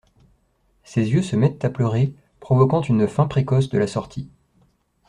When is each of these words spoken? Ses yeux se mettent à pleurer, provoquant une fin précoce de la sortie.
Ses 0.83 1.07
yeux 1.11 1.21
se 1.21 1.35
mettent 1.35 1.63
à 1.63 1.69
pleurer, 1.69 2.15
provoquant 2.39 2.81
une 2.81 3.07
fin 3.07 3.27
précoce 3.27 3.69
de 3.69 3.77
la 3.77 3.85
sortie. 3.85 4.31